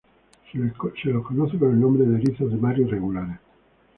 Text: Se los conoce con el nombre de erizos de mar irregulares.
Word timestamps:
Se 0.51 0.57
los 1.13 1.27
conoce 1.27 1.59
con 1.59 1.69
el 1.69 1.79
nombre 1.79 2.07
de 2.07 2.15
erizos 2.17 2.49
de 2.51 2.57
mar 2.57 2.75
irregulares. 2.79 3.37